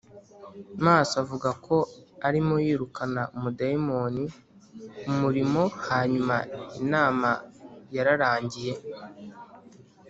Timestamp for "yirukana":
2.65-3.21